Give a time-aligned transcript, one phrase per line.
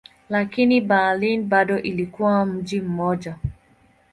[0.29, 3.35] Lakini Berlin bado ilikuwa mji mmoja.